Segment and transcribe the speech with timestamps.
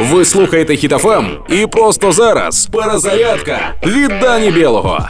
[0.00, 5.08] Ви слухаєте Хітофем і просто зараз перезарядка від Дані Білого.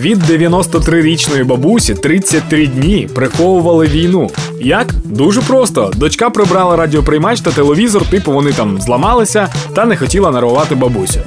[0.00, 4.30] Від 93-річної бабусі 33 дні приховували війну.
[4.60, 4.94] Як?
[5.04, 5.92] Дуже просто.
[5.96, 11.20] Дочка прибрала радіоприймач та телевізор, типу вони там зламалися та не хотіла нервувати бабусю.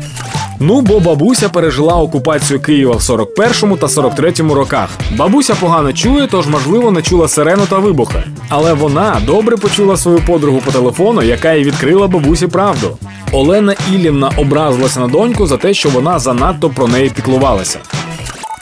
[0.60, 4.90] Ну, бо бабуся пережила окупацію Києва в 41-му та 43-му роках.
[5.16, 8.24] Бабуся погано чує, тож, можливо, не чула сирену та вибухи.
[8.50, 12.97] Але вона добре почула свою подругу по телефону, яка їй відкрила бабусі правду.
[13.32, 17.80] Олена Ілівна образилася на доньку за те, що вона занадто про неї піклувалася.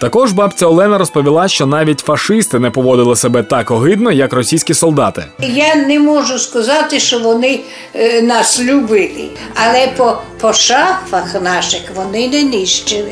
[0.01, 5.25] Також бабця Олена розповіла, що навіть фашисти не поводили себе так огидно, як російські солдати.
[5.39, 7.59] Я не можу сказати, що вони
[7.95, 13.11] е, нас любили, але по, по шафах наших вони не нищили.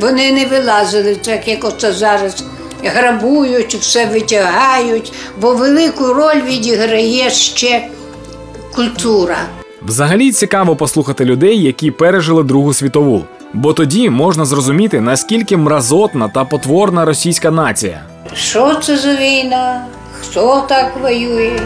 [0.00, 2.44] Вони не вилазили, так як оце зараз
[2.84, 7.88] грабують, все витягають, бо велику роль відіграє ще
[8.74, 9.36] культура.
[9.82, 16.44] Взагалі цікаво послухати людей, які пережили Другу світову, бо тоді можна зрозуміти, наскільки мразотна та
[16.44, 18.02] потворна російська нація.
[18.34, 19.84] Що це за війна?
[20.20, 21.60] Хто так воює?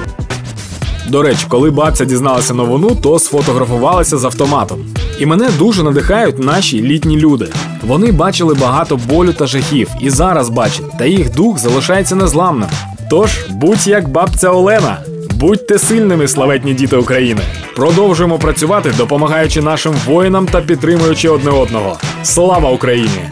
[1.08, 4.78] До речі, коли бабця дізналася новину, то сфотографувалася з автоматом.
[5.20, 7.48] І мене дуже надихають наші літні люди.
[7.82, 12.68] Вони бачили багато болю та жахів, і зараз бачать, та їх дух залишається незламним.
[13.10, 14.98] Тож будь як бабця Олена,
[15.38, 17.40] будьте сильними, славетні діти України.
[17.76, 21.98] Продовжуємо працювати, допомагаючи нашим воїнам та підтримуючи одне одного.
[22.22, 23.30] Слава Україні!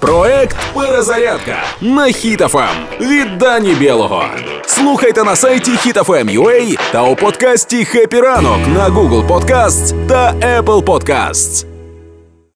[0.00, 4.24] Проект Перезарядка на Хітофем від Дані Білого.
[4.66, 11.75] Слухайте на сайті HitFM.ua та у подкасті «Хеппі ранок» на Google Podcasts та Apple Podcasts.